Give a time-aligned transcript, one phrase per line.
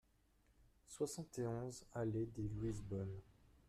[0.87, 3.21] soixante et onze allée des Louises-Bonnes